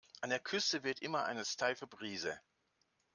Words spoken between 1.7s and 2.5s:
Brise.